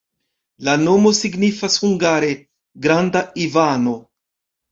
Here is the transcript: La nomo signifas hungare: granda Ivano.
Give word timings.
La 0.67 0.73
nomo 0.83 1.09
signifas 1.17 1.75
hungare: 1.83 2.31
granda 2.87 3.21
Ivano. 3.45 3.97